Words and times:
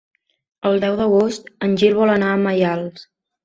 El 0.69 0.81
deu 0.83 0.97
d'agost 1.01 1.53
en 1.69 1.77
Gil 1.85 1.95
vol 2.03 2.17
anar 2.17 2.33
a 2.33 2.43
Maials. 2.49 3.09